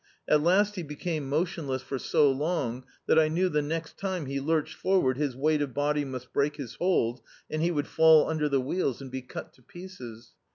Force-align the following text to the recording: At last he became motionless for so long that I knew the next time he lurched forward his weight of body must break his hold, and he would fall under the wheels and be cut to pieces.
At 0.27 0.41
last 0.41 0.77
he 0.77 0.81
became 0.81 1.29
motionless 1.29 1.83
for 1.83 1.99
so 1.99 2.31
long 2.31 2.85
that 3.05 3.19
I 3.19 3.27
knew 3.27 3.49
the 3.49 3.61
next 3.61 3.99
time 3.99 4.25
he 4.25 4.41
lurched 4.41 4.73
forward 4.73 5.17
his 5.19 5.35
weight 5.35 5.61
of 5.61 5.75
body 5.75 6.03
must 6.05 6.33
break 6.33 6.55
his 6.55 6.73
hold, 6.73 7.21
and 7.51 7.61
he 7.61 7.69
would 7.69 7.85
fall 7.85 8.27
under 8.27 8.49
the 8.49 8.59
wheels 8.61 8.99
and 8.99 9.11
be 9.11 9.21
cut 9.21 9.53
to 9.53 9.61
pieces. 9.61 10.31